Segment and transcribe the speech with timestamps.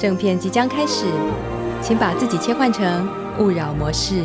[0.00, 1.04] 正片即将开始，
[1.82, 3.06] 请把自己切换成
[3.38, 4.24] 勿扰模式。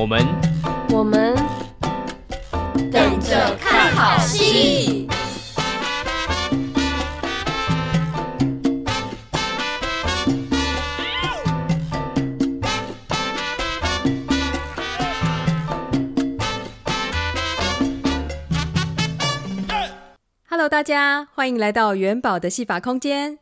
[0.00, 0.26] 我们，
[0.88, 1.36] 我们
[2.90, 5.06] 等着看好戏。
[20.70, 23.38] 大家欢迎来到元宝的戏法空间。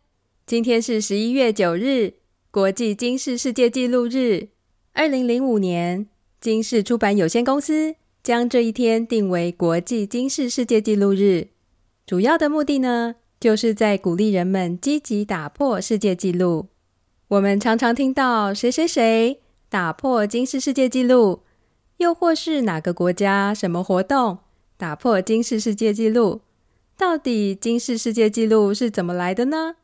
[0.47, 2.15] 今天是十一月九日，
[2.51, 4.49] 国际金氏世界纪录日。
[4.95, 6.09] 二零零五年，
[6.41, 11.49] 金氏出版有限公司将这一天定为国际金氏世界纪录日。
[12.07, 16.69] 主要的目的呢，就是在鼓励人们积极打破世界纪录。
[17.27, 21.43] 我们常常听到谁谁谁打破金氏世界纪录，
[21.97, 24.39] 又或是哪个国家什么活动
[24.77, 26.43] 打破金氏世界纪录。
[26.97, 29.75] 到底金氏世界纪录是怎么来的呢？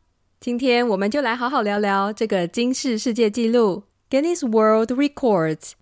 [0.41, 5.73] 今天我们就来好好聊聊这个金氏世界纪录 （Guinness World Records）。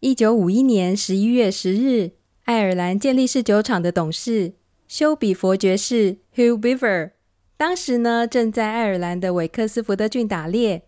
[0.00, 2.10] 一九五一年十一月十日，
[2.44, 4.52] 爱尔兰健力士酒厂的董事
[4.86, 7.12] 休比佛爵士 （Hugh Beaver）
[7.56, 10.82] 当时呢正在爱尔兰的韦克斯福德郡打猎，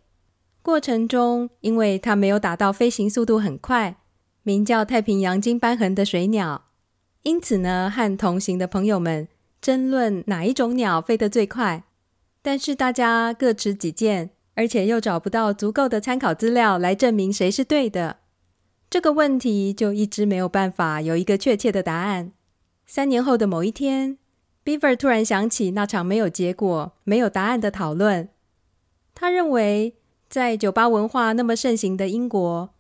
[0.61, 3.97] 过程中因为他没有打到飞行速度很快、
[4.43, 6.67] 名叫太平洋金斑痕的水鸟，
[7.23, 9.29] 因此呢和同行的朋友们。
[9.61, 11.83] 争论哪一种鸟飞得最快，
[12.43, 18.19] 但是大家各持己见，而且又找不到足够的参考资料来证明谁是对的。
[18.91, 22.33] 这个问题就一直没有办法有一个确切的答案。
[22.87, 24.19] 三年后的某一天
[24.65, 28.29] ，Beaver 突然想起那场没有结果、没有答案的讨论。
[29.15, 29.95] 他认为，
[30.29, 32.71] 在酒吧文化那么盛行的英国，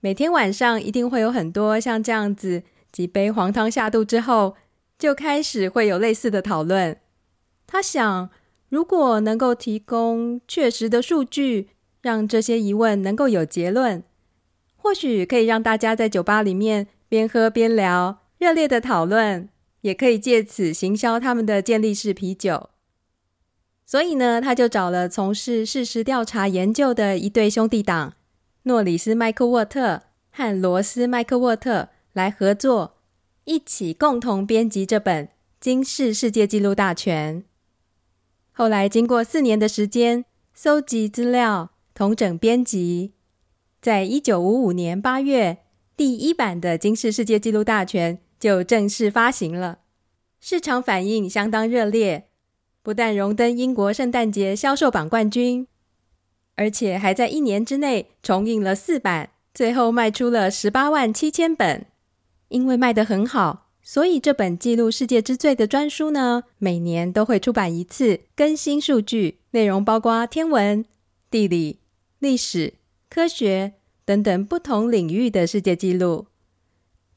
[0.00, 2.62] 每天晚上一定会有很多像这样子
[2.92, 4.56] 几杯黄汤下肚之后。
[4.96, 6.96] 就开始会有类似的讨论。
[7.66, 8.30] 他想，
[8.68, 14.04] 如果能够提供确实的数据，让这些疑问能够有结论，
[14.84, 19.48] 或许可以让大家在酒吧里面边喝边聊，热烈的讨论，
[19.80, 22.68] 也可以借此行销他们的健力士啤酒。
[23.86, 28.12] 所以呢，他就找了从事事实调查研究的一对兄弟党，
[28.64, 32.98] 诺里斯·麦克沃特和罗斯·麦克沃特来合作。
[33.44, 35.26] 一起共同编辑这本
[35.58, 37.40] 《今世世界纪录大全》。
[38.52, 43.14] 后来经过四年的时间，搜集资料、统整编辑，
[43.84, 45.58] 在一九五五年八月，
[45.94, 49.80] 第一版的《金氏世界纪录大全》就正式发行了，
[50.40, 52.28] 市场反应相当热烈，
[52.82, 55.66] 不但荣登英国圣诞节销售榜冠军，
[56.54, 61.84] 而且还在一年之内重印了四版，最后卖出了十八万七千本。
[62.48, 70.86] 因为卖得很好，所以这本记录世界之最的专书呢，每年都会出版一次，更新数据，内容包括天文、
[71.30, 71.80] 地理、
[72.18, 72.72] 历史、
[73.14, 73.74] 科学
[74.04, 76.26] 等等不同领域的世界纪录。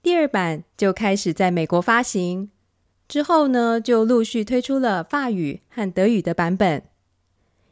[0.04, 2.52] 第二版就开始在美国发行，
[3.08, 6.84] 之后呢，就陆续推出了法语和德语的版本。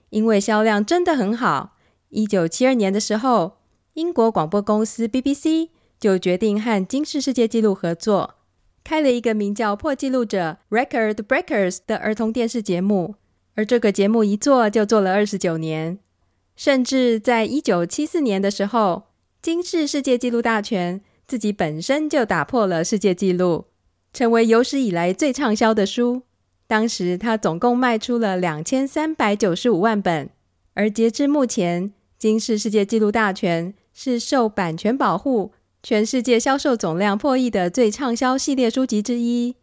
[0.09, 1.77] 因为销量真的很好，
[2.09, 3.57] 一九七二年的时候，
[3.93, 5.69] 英国广播公司 BBC。
[5.99, 8.35] 就决定和金氏世界纪录合作，
[8.83, 13.15] 开了一个名叫《破纪录者 Record Breakers》的儿童电视节目。
[13.53, 15.99] 而这个节目一做就做了二十九年，
[16.55, 19.03] 甚至在一九七四年的时候，
[19.41, 23.65] 金氏世界纪录大全自己本身就打破了世界纪录，
[24.13, 26.23] 成为有史以来最畅销的书。
[26.67, 30.29] 当时它总共卖出了两千三百九十五万本，
[30.73, 35.51] 而截至目前，金氏世界纪录大全是受版权保护。
[35.83, 39.55] 全世界销售总量破亿的最畅销系列书籍之一，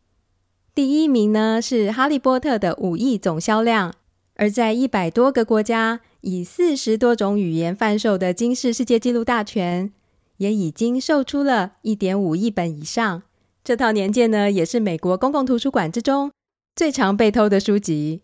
[0.73, 3.93] 第一名呢是《哈利波特》的五亿总销量，
[4.37, 9.89] 而在一百多个国家以四十多种语言贩售的《金氏世界纪录大全》，
[10.37, 13.25] 也已经售出了一点五亿本以上。
[13.65, 16.31] 这套年鉴呢，也是美国公共图书馆之中
[16.77, 18.23] 最常被偷的书籍。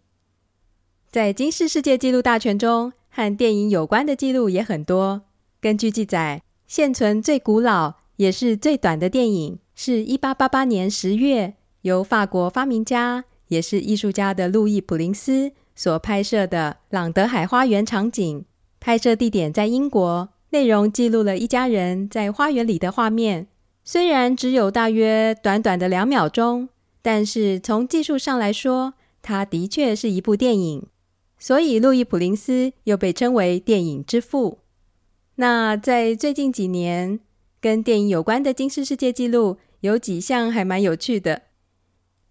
[1.10, 5.22] 在《金氏世界纪录大全》中，和电影有关的记录也很多。
[5.60, 18.44] 根据记载，现存最古老也是最短的电影，是一八八八年十月由法国发明家也是艺术家的路易普林斯所拍摄的朗德海花园场景。
[18.80, 23.46] 拍摄地点在英国，内容记录了一家人在花园里的画面。
[23.84, 26.68] 虽然只有大约短短的两秒钟，
[27.00, 30.84] 但是从技术上来说，它的确是一部电影。
[31.38, 34.58] 所以路易普林斯又被称为电影之父。
[35.36, 37.20] 那在最近几年，
[37.60, 41.42] 跟电影有关的金氏世界纪录有几项还蛮有趣的。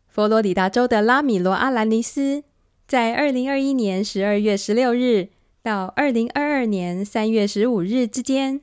[0.09, 2.43] 佛罗里达州的拉米罗阿兰尼斯，
[2.87, 5.27] 在二零二一年十二月十六日
[5.61, 8.61] 到二零二二年三月十五日之间，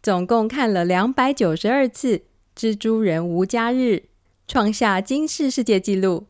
[0.00, 2.18] 总共看了两百九十二次
[2.56, 3.76] 《蜘蛛人无家日》，
[4.46, 6.26] 创下金氏世界纪录。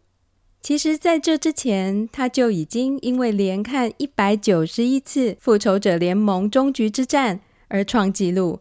[0.63, 7.37] 其实，在这之前，他就已经因为连看一百九十一次《复仇者联盟：终局之战》。
[7.69, 8.61] 而创纪录，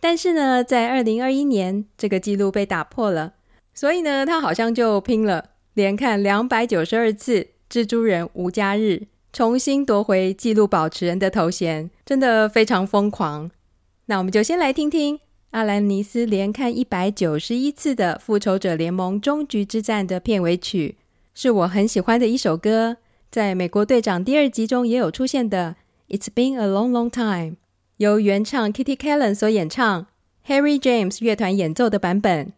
[0.00, 3.34] 但是呢，在二零二一年，这个纪录被打破了，
[3.74, 7.40] 所以呢，他好像就拼了，连看两百九十二次
[7.70, 9.02] 《蜘蛛人无家日》，
[9.32, 13.50] 重新夺回纪录保持人的头衔，真的非常疯狂。
[14.06, 15.18] 那我们就先来听听
[15.50, 20.96] 阿兰尼斯连看一百九十一次的《复仇者联盟：终局之战》的片尾曲，
[21.34, 22.98] 是我很喜欢的一首歌，
[23.30, 25.76] 在《美国队长》第二集中也有出现的
[26.16, 27.52] 《It's Been a Long Long Time》。
[27.98, 30.06] 由原唱 Kitty Kallen 所演唱
[30.46, 32.52] ，Harry James 乐团演奏的版本。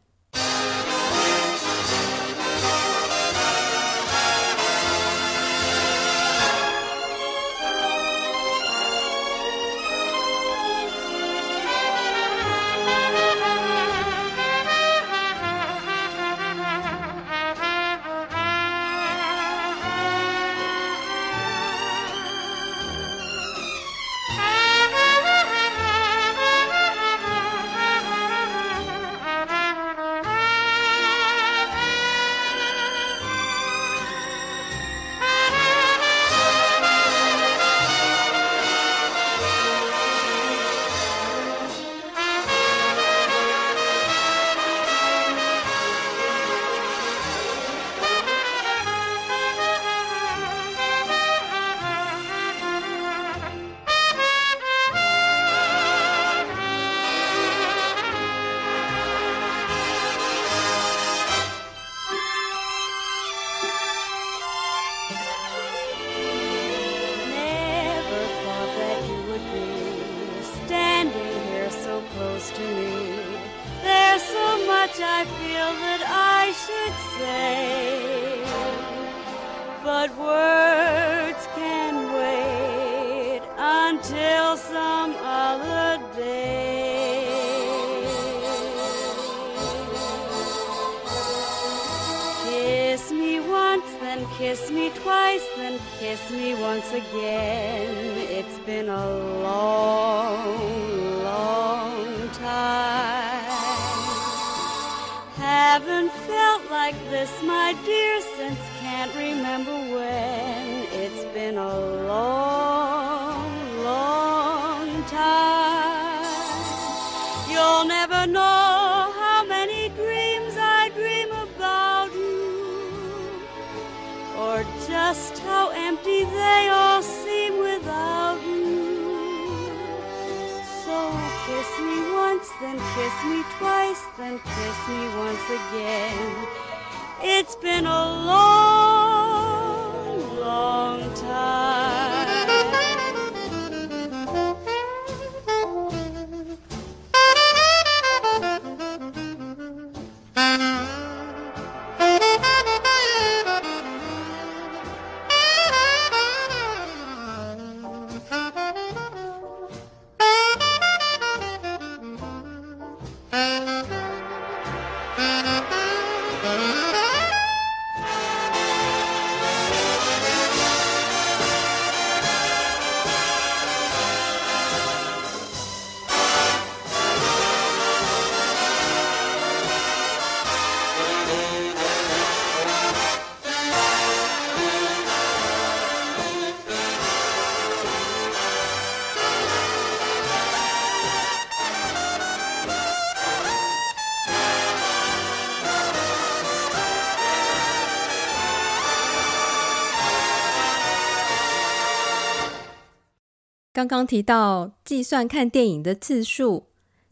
[203.86, 206.64] 刚刚提到计算看电影的次数，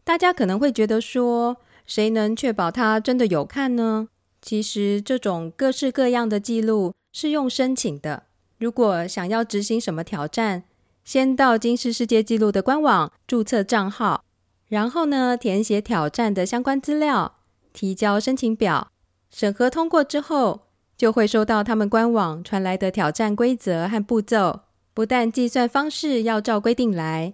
[0.03, 1.55] 大家可能会觉得说，
[1.85, 4.09] 谁能确保他真的有看呢？
[4.41, 8.23] 其实这种各式各样的记录是用申请的。
[8.57, 10.63] 如果想要执行什么挑战，
[11.05, 14.25] 先到金氏世界纪录的官网注册账号，
[14.67, 17.37] 然后呢，填写挑战的相关资料，
[17.71, 18.91] 提交申请表，
[19.31, 20.67] 审核通过之后，
[20.97, 24.59] 就会收到他们官网传来的挑战规则和步骤。
[24.95, 27.33] 不但计算方式要照规定来，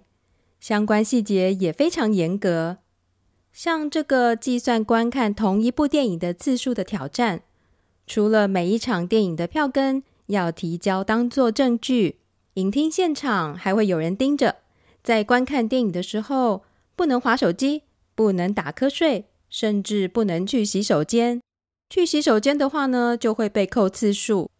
[0.58, 2.78] 相关细节也非常严格。
[3.52, 7.42] 像这个计算观看同一部电影的次数的挑战，
[8.04, 12.16] 除了每一场电影的票根要提交当作证据，
[12.54, 14.56] 影厅现场还会有人盯着，
[15.04, 16.64] 在观看电影的时候
[16.96, 17.82] 不能划手机，
[18.16, 21.40] 不能打瞌睡，甚至不能去洗手间。
[21.88, 24.50] 去洗手间的话呢，就会被扣次数。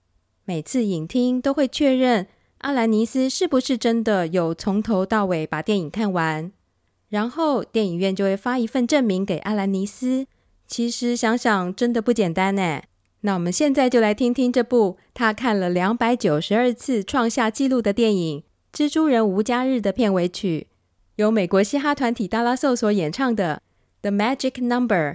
[0.45, 2.29] 每次影厅都会确认。
[2.63, 6.53] 阿兰尼斯是不是真的有从头到尾把电影看完？
[7.09, 10.27] 然后电影院就会发一份证明给阿兰尼斯。
[10.69, 12.83] 其实想想真的不简单呢。
[13.23, 18.43] 那我们现在就来听听这部他看了两百九十二次创下纪录的电影
[18.77, 20.69] 《蜘蛛人无家日》的片尾曲，
[21.17, 23.61] 由美国嘻哈团体达拉兽所演唱的
[24.09, 25.15] 《The Magic Number》。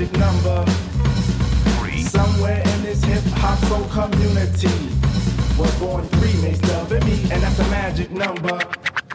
[0.00, 0.64] magic number.
[2.00, 4.68] Somewhere in this hip hop soul community
[5.58, 8.58] was born three made love and me, and that's a magic number.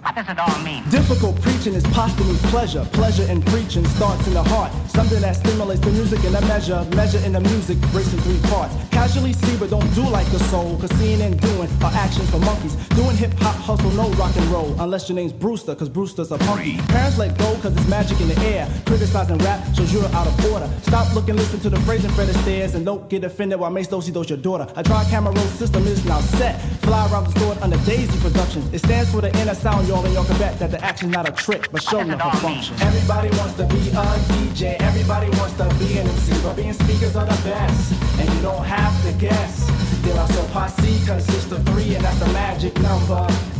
[0.05, 0.87] What does it all mean?
[0.91, 2.85] Difficult preaching is posthumous pleasure.
[2.93, 4.71] Pleasure in preaching starts in the heart.
[4.87, 6.85] Something that stimulates the music in a measure.
[6.95, 8.75] Measure in the music breaks in three parts.
[8.91, 10.77] Casually see, but don't do like the soul.
[10.77, 12.75] Cause seeing and doing are actions for monkeys.
[12.89, 14.75] Doing hip hop, hustle, no rock and roll.
[14.79, 16.77] Unless your name's Brewster, cause Brewster's a punky.
[16.93, 18.69] Parents let go cause it's magic in the air.
[18.85, 20.69] Criticizing rap shows you're out of order.
[20.83, 22.75] Stop looking, listen to the phrase in Fred Astaire.
[22.75, 24.71] And don't get offended while Mace Dosey does your daughter.
[24.75, 26.61] A dry camera roll system is now set.
[26.85, 28.71] Fly around the store under Daisy Productions.
[28.71, 31.31] It stands for the inner sound, and y'all can bet that the action's not a
[31.31, 32.75] trick, but show enough a function.
[32.81, 34.75] Everybody wants to be a DJ.
[34.81, 37.93] Everybody wants to be an MC, but being speakers are the best.
[38.19, 39.67] And you don't have to guess.
[40.03, 43.54] De La Soul Posse consists of three, and that's the magic number.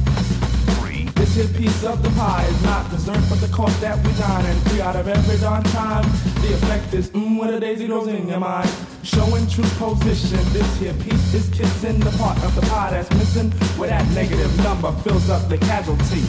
[1.36, 4.46] This piece of the pie is not dessert, but the cost that we dine.
[4.46, 6.04] And three out of every darn time,
[6.40, 8.70] the effect is mmm, what a daisy goes in your mind.
[9.04, 13.52] Showing true position, this here piece is kissing the part of the pie that's missing,
[13.78, 16.24] where that negative number fills up the casualty.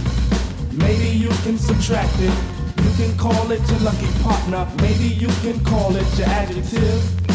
[0.73, 2.35] Maybe you can subtract it.
[2.83, 4.67] You can call it your lucky partner.
[4.83, 7.25] Maybe you can call it your adjective.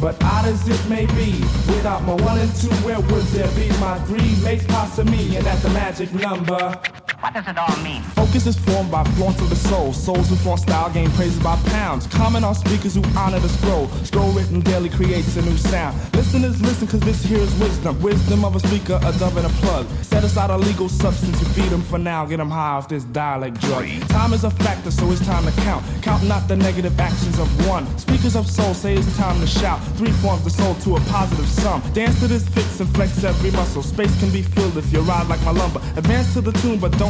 [0.00, 1.32] But odd as it may be,
[1.66, 5.44] without my one and two, where would there be my three makes possible me, and
[5.44, 6.99] that's the magic number.
[7.20, 8.02] What does it all mean?
[8.16, 9.92] Focus is formed by flaunt of the soul.
[9.92, 12.06] Souls who flaunt style gain praises by pounds.
[12.06, 13.88] Comment on speakers who honor the scroll.
[14.04, 15.94] Scroll written daily creates a new sound.
[16.14, 18.00] Listeners listen cause this here is wisdom.
[18.00, 19.86] Wisdom of a speaker, a dove and a plug.
[20.02, 22.24] Set aside a legal substance, you feed them for now.
[22.24, 23.86] Get them high off this dialect drug.
[24.08, 25.84] Time is a factor, so it's time to count.
[26.00, 27.86] Count not the negative actions of one.
[27.98, 29.78] Speakers of soul say it's time to shout.
[29.98, 31.82] Three forms the soul to a positive sum.
[31.92, 33.82] Dance to this fix and flex every muscle.
[33.82, 35.80] Space can be filled if you ride like my lumber.
[35.96, 37.09] Advance to the tune, but don't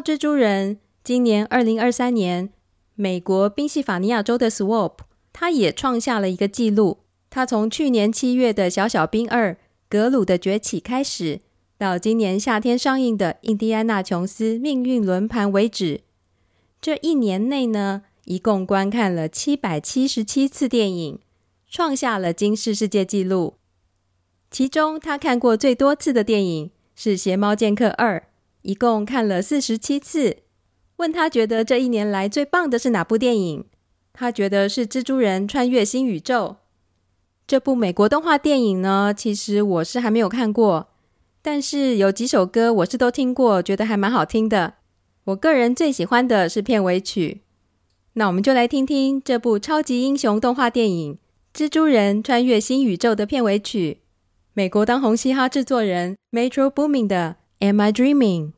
[0.00, 2.50] 蜘蛛人，今年二零二三年，
[2.94, 4.98] 美国宾夕法尼亚州的 Swope，
[5.32, 6.98] 他也创下了一个纪录。
[7.28, 9.56] 他从去年七月的《小小兵二：
[9.88, 11.40] 格鲁的崛起》开始，
[11.78, 16.00] 到今年夏天上映的《印第安纳琼斯命运轮盘》为止，
[16.80, 21.18] 这一年内呢，一共观看了七百七十七次电影，
[21.68, 23.54] 创下了金氏世界纪录。
[24.50, 28.18] 其中，他看过最多次的电影是《邪猫剑客二》。
[28.62, 30.38] 一共看了四十七次。
[30.96, 33.64] 问他觉得这一年来最棒的是哪部电影？
[34.12, 36.48] 他觉得是《蜘蛛人穿越新宇宙》。
[37.46, 40.88] 这部美国动画电影呢，其实我是还没有看过，
[41.40, 44.74] 但是有几首歌我是都听过，觉得还蛮好听的。
[45.24, 47.40] 我个人最喜欢的是片尾曲。
[48.12, 51.18] 那我们就来听听这部超级英雄动画电影
[51.58, 54.02] 《蜘蛛人穿越新宇宙》的片尾曲，
[54.52, 57.36] 美国当红嘻哈制作人 Metro Boomin 的。
[57.62, 58.54] Am I dreaming?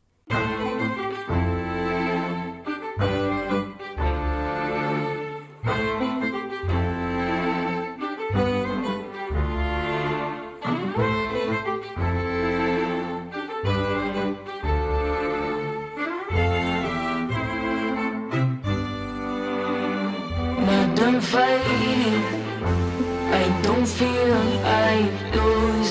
[23.34, 24.32] I don't feel
[24.64, 25.81] I lost.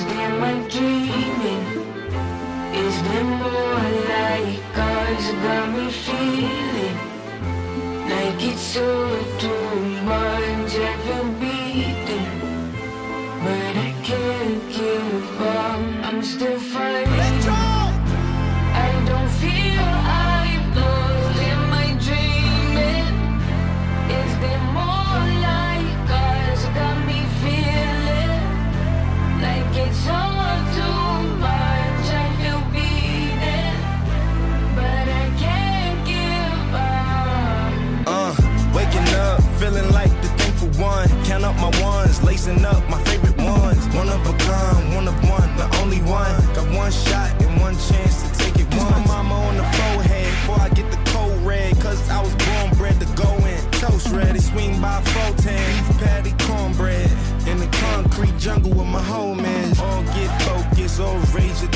[8.74, 9.01] Yes.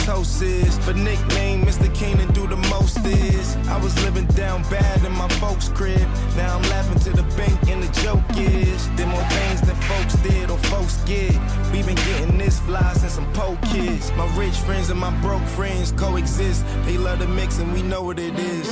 [0.07, 0.79] Toast is.
[0.79, 1.93] For nickname, Mr.
[1.93, 3.57] Keenan do the most is.
[3.69, 6.09] I was living down bad in my folks' crib.
[6.37, 8.87] Now I'm laughing to the bank and the joke is.
[8.97, 11.35] Did more things than folks did or folks get.
[11.73, 14.13] We been getting this fly since some po kids.
[14.13, 16.65] My rich friends and my broke friends coexist.
[16.85, 18.69] They love the mix and we know what it is.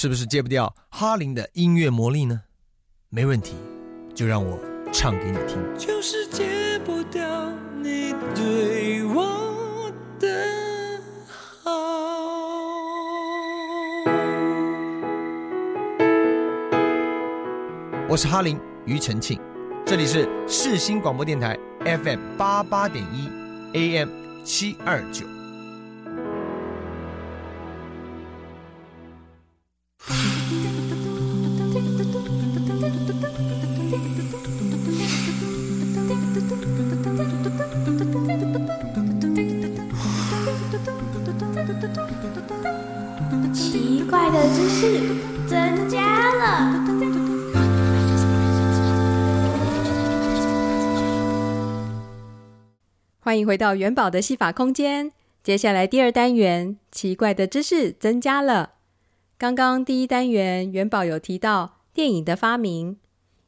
[0.00, 2.42] 是不是戒不掉哈林的音乐魔力呢？
[3.08, 3.56] 没问题，
[4.14, 4.56] 就让我
[4.92, 5.58] 唱给你听。
[5.76, 7.50] 就是戒不掉
[7.82, 11.00] 你对我的
[11.64, 11.72] 好。
[18.08, 18.56] 我是哈林
[18.86, 19.40] 庾澄庆，
[19.84, 23.28] 这里是世新广播电台 FM 八八点一
[23.72, 24.08] AM
[24.44, 25.26] 七二九。
[53.44, 55.12] 回到元宝的戏法空间。
[55.42, 58.72] 接下来第二单元，奇怪的知识增加了。
[59.38, 62.98] 刚刚第一单元，元宝有提到电影的发明。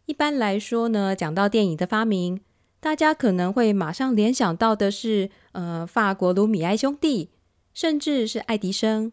[0.07, 2.41] 一般来说呢，讲到电影的发明，
[2.81, 7.31] 大家可能会马上联想到的是，呃，法国卢米埃兄弟，
[7.75, 9.13] 甚至是爱迪生。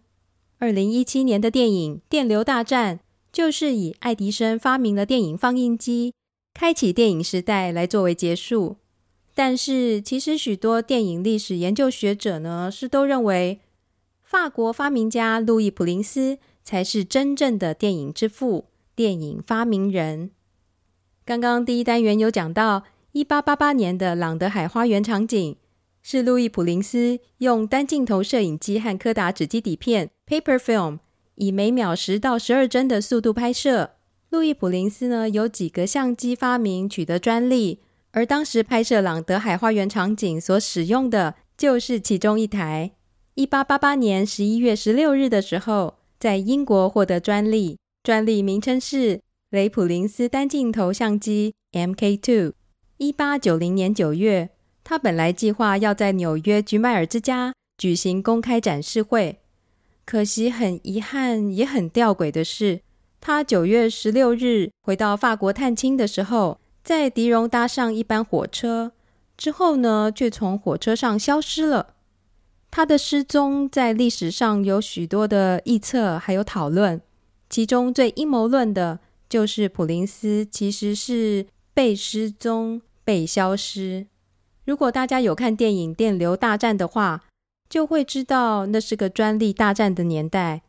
[0.60, 2.98] 二零一七年的电影《电流大战》，
[3.32, 6.14] 就是以爱迪生发明了电影放映机，
[6.54, 8.78] 开启电影时代来作为结束。
[9.40, 13.60] 但是，其实许多电影历史研究学者呢，是都认为
[14.24, 20.32] 法国发明家路易普林斯才是真正的电影之父、电影发明人。
[21.24, 25.56] 刚刚第一单元有讲到，一八八八年的朗德海花园场景
[26.02, 30.98] 是路易普林斯用单镜头摄影机和柯达纸基底片 （paper film）
[31.36, 33.92] 以每秒十到十二帧的速度拍摄。
[34.32, 37.82] 路易普林斯呢，有几个相机发明取得专利。
[38.18, 42.94] 而当时拍摄朗德海花园场景所使用的就是其中一台。
[43.36, 52.54] 一八八八年十一月十六日的时候，在英国获得专利，专利名称是雷普林斯单镜头相机 MK2。
[52.98, 54.50] 一八九零年九月，
[54.84, 59.38] 他本来计划要在纽约菊麦尔之家举行公开展示会，
[60.06, 62.82] 可惜很遗憾也很吊诡的是，
[63.22, 66.60] 他九月十六日回到法国探亲的时候。
[66.88, 68.94] 在迪荣搭上一班火车
[69.36, 71.96] 之后呢，却从火车上消失了。
[72.72, 77.02] 他的失踪在历史上有许多的臆测，还有讨论。
[77.50, 84.08] 其中最阴谋论的就是普林斯其实是被失踪、被消失。
[84.64, 87.26] 如果大家有看电影《电流大战》的话，
[87.68, 90.62] 就会知道那是个专利大战的年代。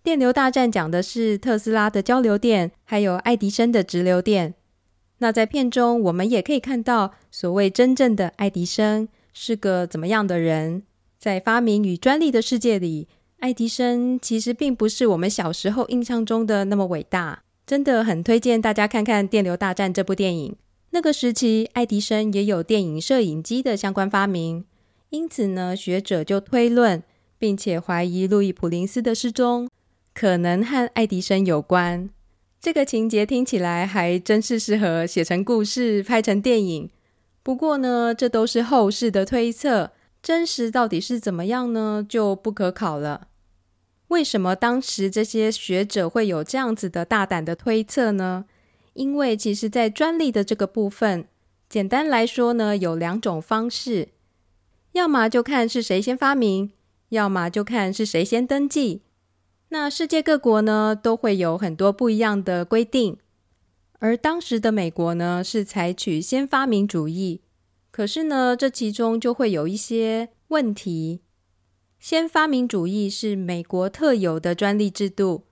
[0.04, 4.54] 《电流大战》讲的是特斯拉的交流电，还有爱迪生的直流电。
[5.18, 10.82] 那在片中，我们也可以看到，所谓真正的爱迪生是个怎么样的人？
[11.18, 17.42] 在发明与专利的世界里，爱迪生其实并不是我们小时候印象中的那么伟大。
[17.66, 20.54] 真的很推荐大家看看《电流大战》这部电影。
[20.90, 24.64] 那个时期，爱迪生也有电影摄影机的相关发明，
[25.10, 27.02] 因此呢，学者就推论，
[27.38, 29.68] 并且怀疑路易普林斯的失踪
[30.14, 32.08] 可能和爱迪生有关。
[32.66, 36.90] 这个情节听起来还真是适合写成故事、拍成电影。
[37.44, 42.04] 不过呢，这都是后世的推测，真实到底是怎么样呢？
[42.08, 43.28] 就不可考了。
[44.08, 48.46] 为什么当时这些学者会有这样子的大胆的推测呢？
[48.94, 51.28] 因为其实，在专利的这个部分，
[51.68, 54.08] 简单来说呢，有两种方式：
[54.90, 56.72] 要么就看是谁先发明，
[57.10, 59.02] 要么就看是谁先登记。
[59.68, 63.18] 那世界各国呢，都会有很多不一样的规定，
[63.98, 67.42] 而当时的美国呢，是采取先发明主义。
[67.90, 71.22] 可是呢，这其中就会有一些问题。
[71.98, 75.44] 先发明主义是美国特有的专利制度，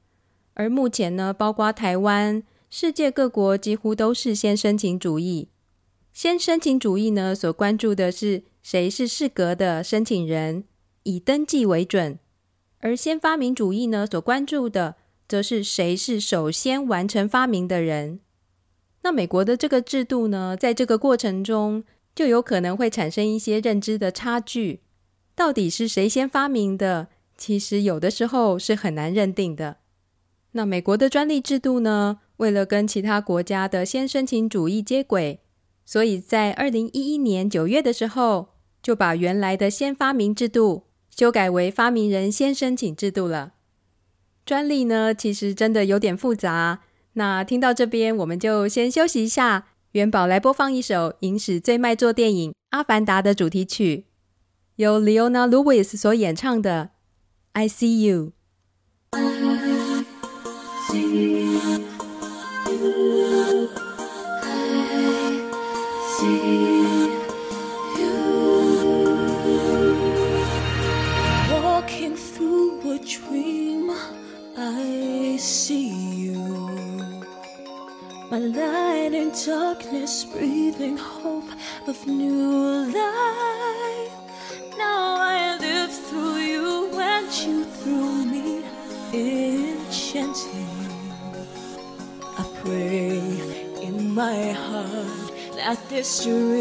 [0.53, 5.49] 而目前呢，包括台湾，世界各国几乎都是先申请主义。
[6.13, 10.65] 先申请主义呢，所关注的是谁是适格的申请人，
[11.03, 12.19] 以登记为准。
[12.85, 18.21] 而先发明主义呢，所关注的则是谁是首先完成发明的人。
[19.03, 24.81] 那美国的这个制度呢，在这个过程中就有可能会产生一些认知的差距。
[25.35, 27.09] 到底是谁先发明的？
[27.39, 29.79] 其实有的时候是很难认定的。
[30.53, 35.41] 那美国的专利制度呢，为了跟其他国家的先申请主义接轨，
[35.87, 38.49] 所以在二零一一年九月的时候，
[38.83, 40.83] 就把原来的先发明制度。
[41.17, 43.53] 修改为发明人先申请制度了。
[44.45, 46.81] 专利呢，其实真的有点复杂。
[47.15, 49.69] 那听到这边，我们就先休息一下。
[49.93, 54.07] 元宝来播放一首影史最卖座电影《阿凡达》的主题曲，
[54.75, 56.91] 由 Leona Lewis 所演唱的
[57.53, 58.33] I See You。
[96.05, 96.54] History.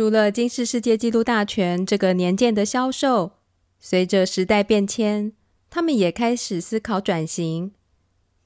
[0.00, 3.32] 除了金氏世界纪录大全这个年鉴的销售
[3.78, 5.32] 随着时代变迁
[5.68, 7.72] 他们也开始思考转型。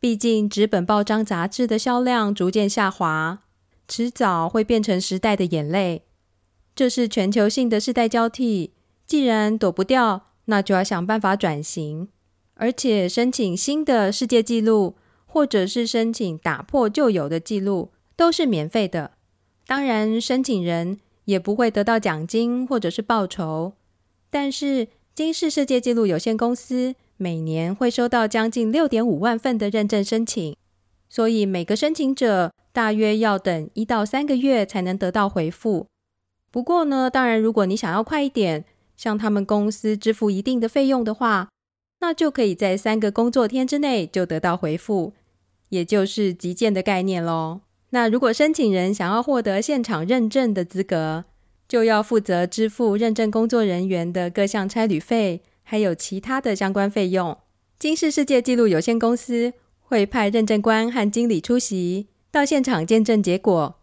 [0.01, 3.45] 毕竟纸本报章杂志的销量逐渐下滑
[3.87, 6.03] 迟早会变成时代的眼泪。
[6.75, 8.73] 这是全球性的世代交替
[9.07, 12.09] 既然躲不掉那就要想办法转型。
[12.55, 19.13] 而且申请新的世界纪录或者是申请打破旧有的记录都是免费的。
[19.67, 23.73] 当然申请人也不会得到奖金或者是报酬
[24.31, 30.57] 但是金氏世界纪录有限公司每年会收到将近六点五万份的认证申请
[31.09, 35.87] 所以每个申请者大约要等一到三个月才能得到回复。
[36.51, 38.65] 不过呢当然如果你想要快一点
[38.97, 41.49] 向他们公司支付一定的费用的话
[42.01, 45.13] 那就可以在三个工作天之内就得到回复
[45.69, 47.61] 也就是急件的概念喽
[47.95, 51.27] 那如果申请人想要获得现场认证的资格，
[51.69, 57.39] 就要负责支付认证工作人员的各项差旅费，还有其他的相关费用。
[57.79, 63.77] 金氏世界纪录有限公司会派认证官和经理出席到现场见证结果。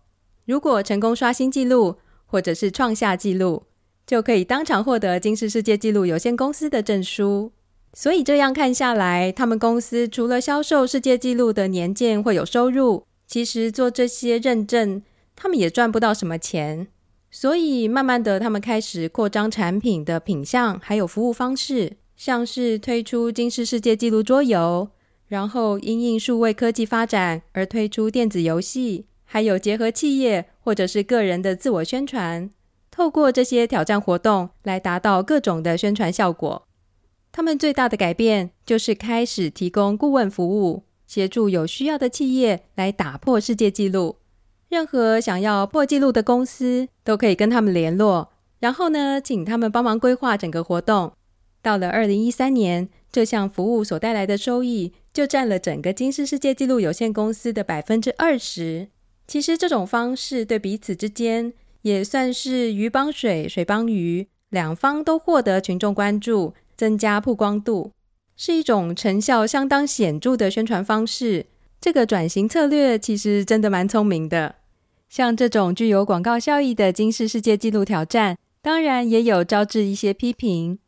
[0.44, 1.96] 如果成功刷新纪录，
[2.26, 3.64] 或者是创下纪录，
[4.06, 7.54] 就可以当场获得金氏世界纪录有限公司的证书。
[7.94, 13.06] 所以这样看下来，他们公司除了销售世界纪录的年鉴会有收入。
[13.32, 15.02] 其实做这些认证，
[15.38, 16.90] 他们也赚不到什么钱，
[17.32, 24.90] 所以慢慢的，他们开始扩张产品的品项，还有服务方式，像是推出金氏世界纪录桌游，
[25.28, 32.52] 然后因应数位科技发展而推出电子游戏，还有结合企业或者是个人的自我宣传，
[32.92, 36.68] 透过这些挑战活动来达到各种的宣传效果。
[37.32, 40.84] 他们最大的改变就是开始提供顾问服务。
[41.12, 44.16] 协助有需要的企业来打破世界纪录，
[44.70, 48.30] 任何想要破纪录的公司都可以跟他们联络，
[48.62, 51.12] 然后呢，请他们帮忙规划整个活动。
[51.62, 58.88] 到了二零一三年，这项服务所带来的收益就占了整个金氏世界纪录有限公司的百分之二十。
[59.28, 67.92] 其实这种方式对彼此之间也算是鱼帮水，水帮鱼，两方都获得群众关注，增加曝光度。
[68.44, 71.46] 是一种成效相当显著的宣传方式。
[71.80, 74.56] 这个转型策略其实真的蛮聪明的。
[75.08, 80.80] 像这种具有广告效益的金氏世界纪录挑战，当然也有招致一些批评。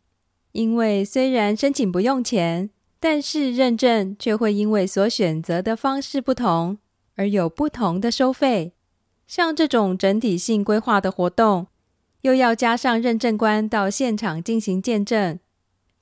[0.54, 6.80] 因为虽然申请不用钱，但是认证却会因为所选择的方式不同
[7.18, 8.74] 而有不同的收费。
[9.28, 11.68] 像这种整体性规划的活动，
[12.22, 15.38] 又要加上认证官到现场进行见证。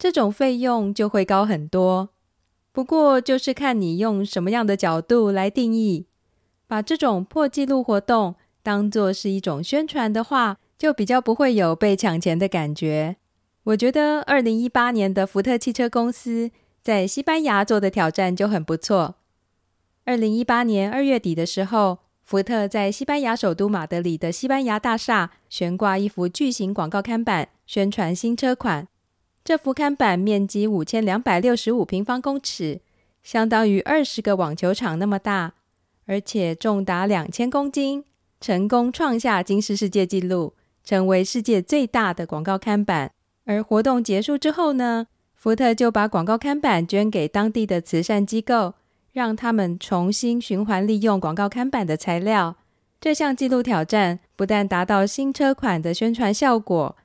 [0.01, 2.09] 这种费用就会高很多，
[2.71, 6.07] 不过就是看你用什么样的角度来定义。
[6.65, 8.33] 把这种破纪录活动
[8.63, 13.17] 当做是一种宣传的话，就比较不会有被抢钱的感觉。
[13.65, 16.49] 我觉得二零一八年的福特汽车公司
[16.81, 19.17] 在西班牙做的挑战就很不错。
[20.05, 28.87] 二零一八年二月底的时候，福特在西班牙首都马德里的西班牙大厦悬挂一幅巨型广告看板，宣传新车款。
[29.43, 32.81] 这幅看板面积五千两百六十五平方公尺，
[33.23, 35.53] 相当于二十个网球场那么大，
[36.05, 38.05] 而且重达两千公斤，
[38.39, 43.11] 成功创下金氏世界纪录，成为世界最大的广告看板。
[43.45, 48.75] 而活动结束之后呢，福特就把广告看板捐给当地的慈善机构，
[49.11, 52.57] 让他们重新循环利用广告看板的材料。
[52.99, 56.95] 这项纪录挑战不但达到新车款的宣传效果。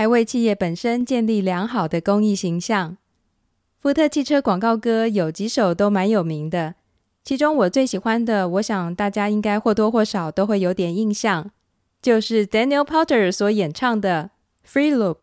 [0.00, 2.96] 还为企业本身建立良好的公益形象。
[3.82, 6.76] 福特汽车广告歌有几首都蛮有名的，
[7.22, 11.50] 其中我最喜欢的，我想大家应该或多或少都会有点印象，
[12.00, 14.30] 就是 Daniel Potter 所演唱的
[14.72, 15.16] 《Free Loop》。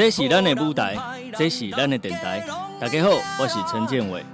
[0.00, 0.96] 这是咱的舞台，
[1.36, 2.42] 这是咱的电台。
[2.80, 4.24] 大家好，我是陈建伟。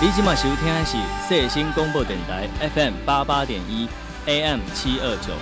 [0.00, 0.96] 你今晚收听的是
[1.28, 3.86] 世新广播电台 FM 八八点一
[4.24, 5.34] AM 七二九。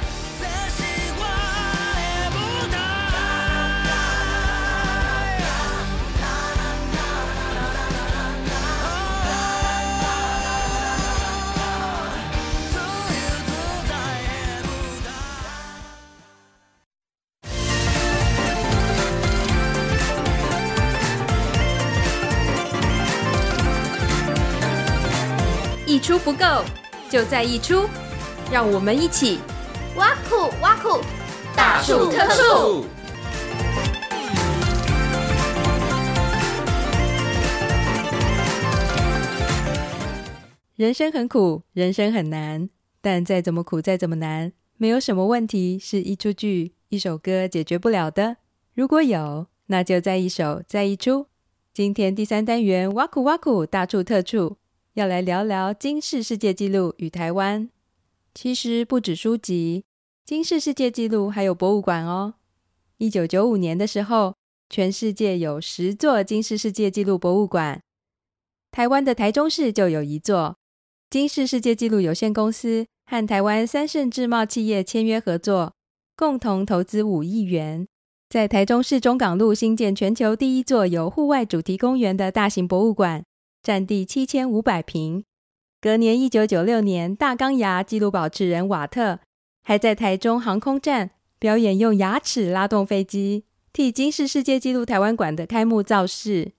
[25.96, 26.44] 一出不够，
[27.08, 27.88] 就再一出，
[28.52, 29.38] 让我们一起
[29.96, 31.00] 挖苦挖苦，
[31.56, 32.84] 大触特触。
[40.74, 42.68] 人生很苦，人生很难，
[43.00, 48.36] 但再怎么苦，再怎么难，没有什么问题是一出剧、一首歌解决不了的。
[48.74, 51.28] 如果有，那就再一首，再一出。
[51.72, 54.58] 今天第三单元，挖苦挖苦，大处特触。
[54.96, 57.68] 要来聊聊金氏世界纪录与台湾。
[58.32, 59.84] 其实不止书籍，
[60.24, 62.32] 金氏世界纪录还有博物馆哦。
[62.96, 64.34] 一九九五年的时候，
[64.70, 67.82] 全世界有十座金氏世界纪录博物馆，
[68.70, 70.56] 台湾的台中市就有一座。
[71.10, 75.74] 金氏世界纪录有限公司和台湾三盛制贸企业签约合作，
[76.16, 77.86] 共同投资五亿元，
[78.30, 83.22] 在台中市中港路新建全球第一座有户外主题公园的大型博物馆。
[83.66, 85.24] 占地七千五百平。
[85.80, 89.18] 隔年，一九九六年，大钢牙纪录保持人瓦特
[89.64, 91.10] 还在台中航空站
[91.40, 93.42] 表演用牙齿拉动飞机，
[93.72, 96.52] 替金氏世界纪录台湾馆的开幕造势。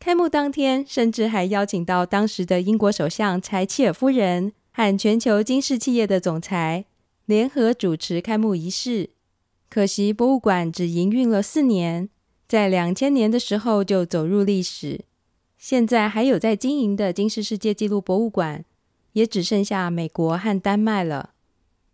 [0.00, 6.86] 开幕当天，甚至还邀请到当时的英国首相柴契尔夫人和全球金氏企业的总裁
[7.26, 9.10] 联合主持开幕仪式。
[9.70, 12.08] 可惜，博物馆只营运了四年，
[12.48, 15.02] 在两千年的时候就走入历史。
[15.58, 18.64] 现在还有在经营的金氏世界纪录博物馆，
[19.12, 21.30] 也只剩下美国和丹麦了。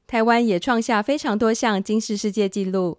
[0.06, 2.98] 台湾也创下非常多项金氏世界纪录，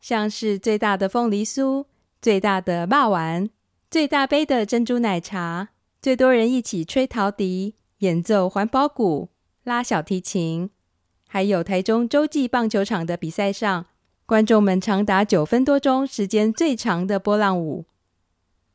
[0.00, 1.84] 像是最大的凤梨酥、
[2.22, 3.50] 最大的霸丸、
[3.90, 5.68] 最大杯的珍珠奶茶、
[6.00, 9.28] 最多人一起吹陶笛、演奏环保鼓、
[9.64, 10.70] 拉小提琴，
[11.28, 13.84] 还有台中洲际棒球场的比赛上，
[14.24, 17.84] 观众们长达九分多钟时间最长的波浪舞。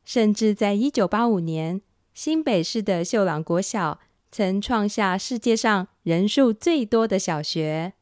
[0.04, 1.80] 甚至在一九八五年，
[2.12, 4.00] 新北市的秀朗国小
[4.30, 7.94] 曾创下世界上人数最多的小学。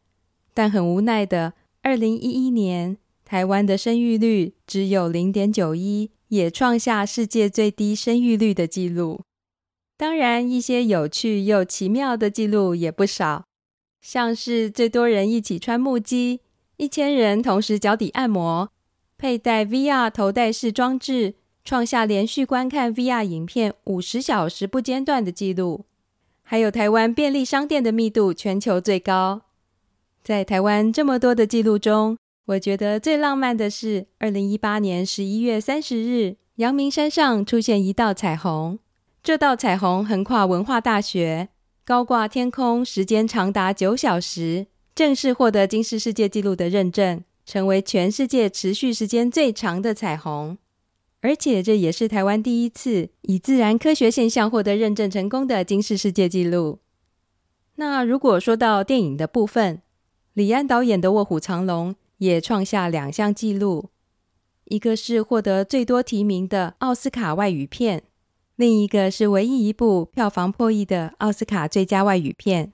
[0.55, 9.23] 但很无奈的，二零一一年，台湾的生育率只有零点九一，也创下世界最低生育率的记录。
[9.97, 13.45] 当然，一些有趣又奇妙的记录也不少，
[14.01, 16.41] 像是最多人一起穿木屐，
[16.77, 18.71] 一千人同时脚底按摩，
[19.17, 21.37] 佩戴 VR 头戴式装置。
[21.65, 25.85] 创下连续观看 VR 影片五十小时不间断的纪录，
[26.43, 29.43] 还有台湾便利商店的密度全球最高。
[30.25, 38.79] 在台湾这么多的纪录中，我觉得最浪漫的是二零一八年十一月三十日，阳明山上出现一道彩虹。
[39.23, 41.49] 这道彩虹横跨文化大学，
[41.85, 50.59] 高挂天空，时间长达九小时，正式获得金氏世界纪录的认证，成为全世界持续时间最长的彩虹。
[51.23, 56.81] 而且这也是台湾第一次以自然科学现象获得认证成功的金氏世界纪录。
[57.77, 59.81] 那如果说到电影的部分，
[60.35, 63.91] 李安导演的《卧虎藏龙》也创下两项纪录，
[64.65, 68.03] 一个是获得最多提名的奥斯卡外语片，
[68.57, 72.73] 另一个是唯一一部票房破亿的奥斯卡最佳外语片。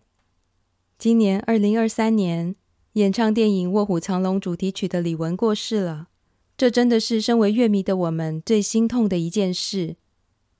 [0.99, 2.57] 今年二零二三年，
[2.95, 6.08] 演唱电影《卧虎藏龙》主题曲的李玟过世了。
[6.59, 9.95] 这真的是身为乐迷的我们最心痛的一件事。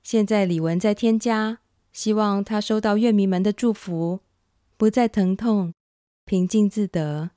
[0.01, 1.59] 现在李玟在添加，
[1.91, 4.21] 希望她收到乐迷们的祝福，
[4.77, 5.73] 不再疼痛，
[6.23, 7.31] 平静自得。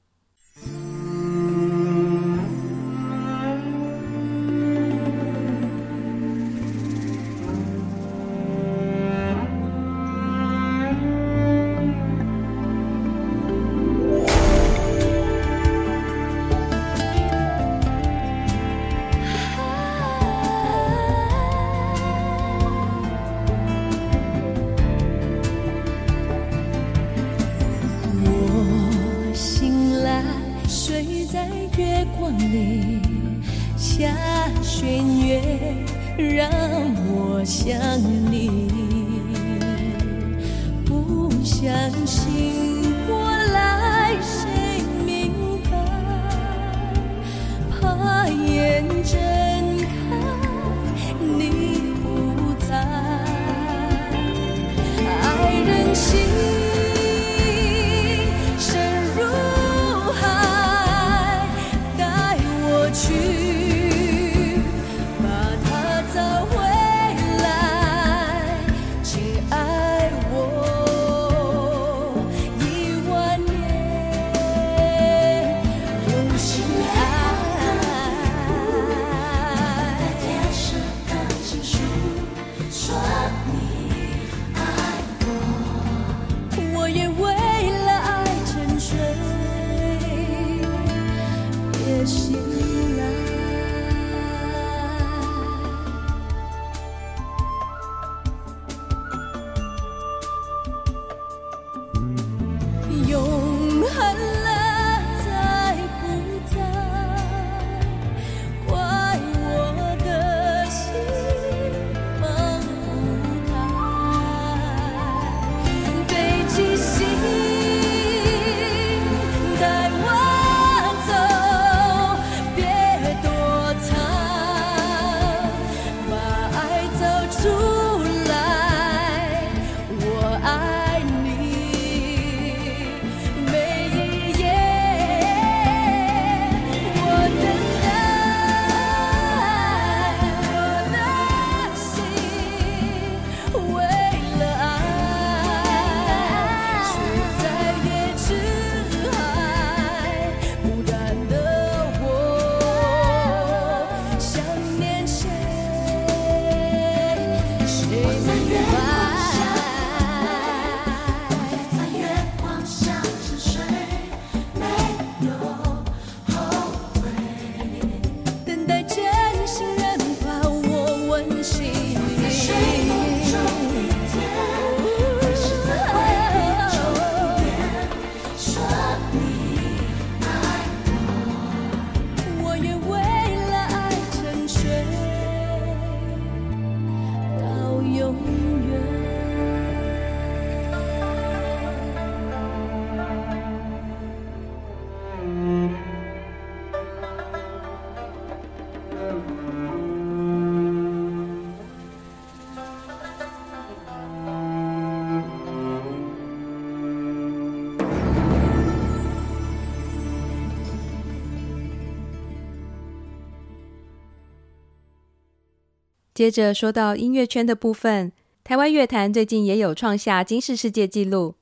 [216.15, 218.13] 接着说到音乐圈的部分，
[218.45, 221.37] 台湾乐坛最近也有创下金氏世界纪录，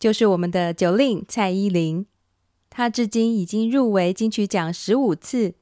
[0.00, 2.06] 就是我们的 Jolin 蔡依林。
[2.68, 5.54] 她至今已经入围金曲奖十五次，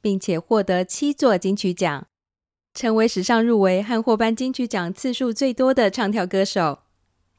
[0.00, 2.06] 并且获得七座金曲奖，
[2.72, 6.78] 成为史上入围和获颁金曲奖次数最多的唱跳歌手。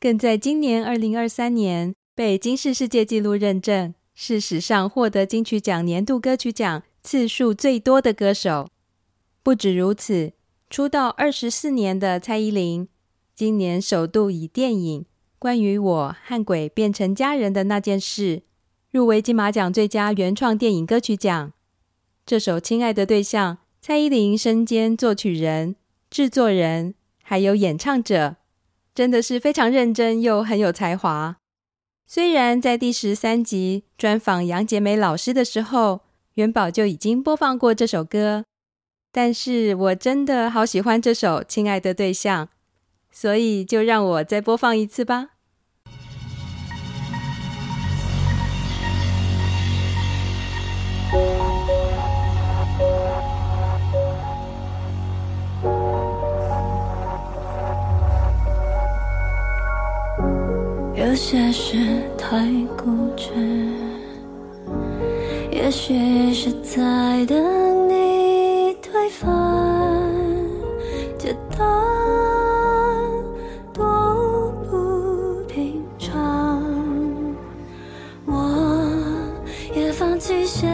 [0.02, 8.68] 更在今年二零二三年被金氏世界纪录认证，是史上获得金曲奖年度歌曲奖次数最多的歌手。
[9.42, 10.34] 不止如此。
[10.74, 12.88] 出道二十四年的蔡依林，
[13.36, 15.02] 今年首度以电影
[15.38, 18.38] 《关于我和鬼变成家人的那件事》
[18.90, 21.54] 入围金马奖最佳原创电影歌曲奖。
[22.26, 25.76] 这首《亲爱的对象》，蔡依林身兼作曲人、
[26.10, 28.38] 制作人，还有演唱者，
[28.96, 31.38] 真的是非常认真又很有才华。
[32.08, 36.02] 虽然在第十三集专访杨洁梅老师的时候，
[36.34, 38.46] 元宝就已经播放过这首歌。
[39.16, 42.48] 但是我真的好喜欢这首《亲爱的对象》，
[43.12, 45.30] 所以就让我再播放一次吧。
[60.96, 61.78] 有些事
[62.18, 63.30] 太固执，
[65.52, 68.23] 也许是在等你。
[69.04, 69.30] 推翻
[71.20, 71.66] 街道
[73.74, 76.64] 多不平常，
[78.26, 78.50] 我
[79.76, 80.70] 也放弃些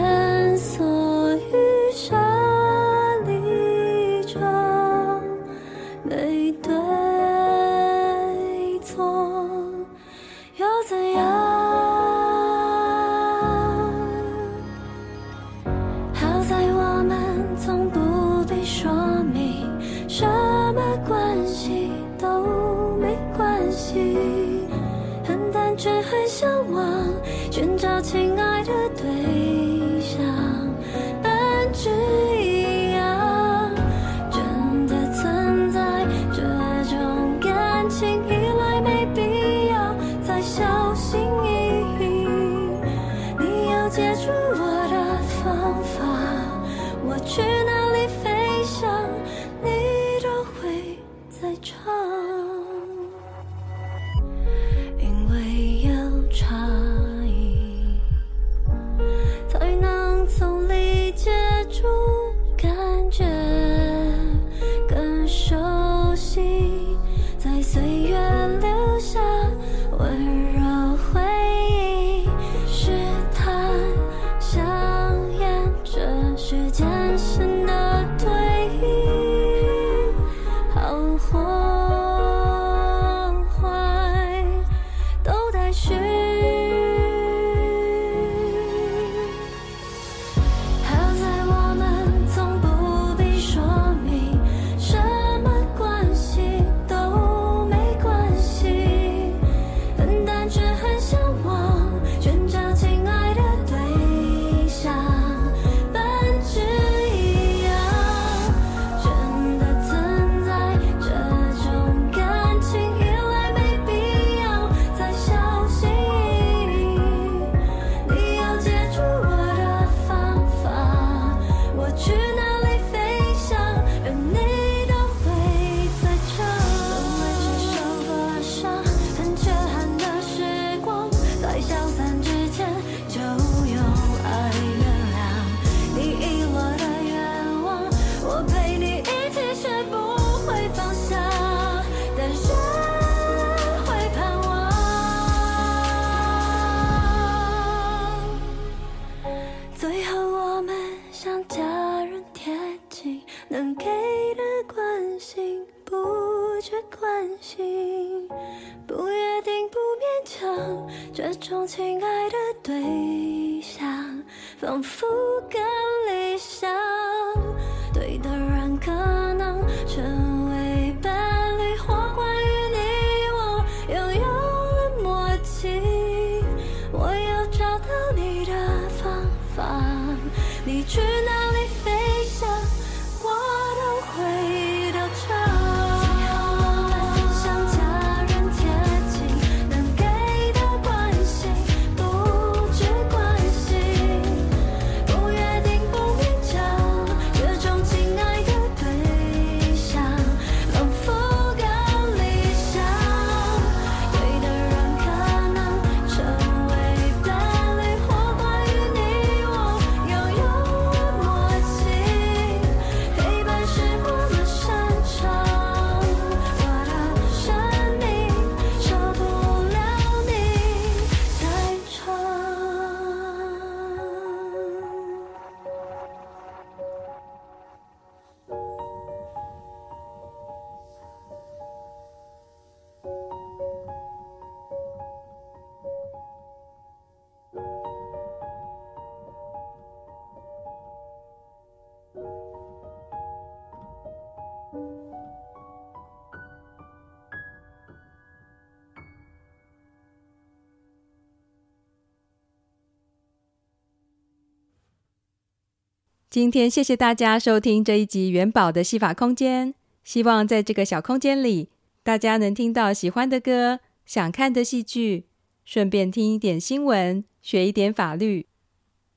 [256.30, 259.74] 今天谢谢大家收听这一集元宝的戏法空间，
[260.04, 261.70] 希望在这个小空间里，
[262.04, 265.24] 大家能听到喜欢的歌、想看的戏剧，
[265.64, 268.46] 顺便听一点新闻，学一点法律。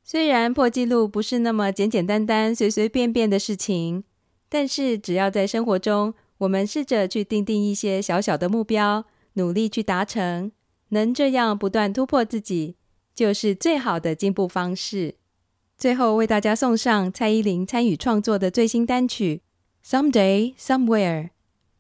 [0.04, 4.04] 虽然破纪录不是那么简简单单、随随便便的事情，
[4.50, 10.52] 但是只要在生活中，我们试着去定定一些小小的目标，努力去达成，
[10.90, 12.78] 能这样不断突破自己，
[13.14, 15.18] 就是最好的进步方式。
[15.78, 19.42] 最后为大家送上蔡依林参与创作的最新单曲
[19.90, 21.24] 《Someday Somewhere》。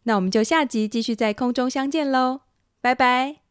[0.03, 2.41] 那我们就下集继续在空中相见喽，
[2.81, 3.42] 拜拜。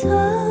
[0.00, 0.47] 曾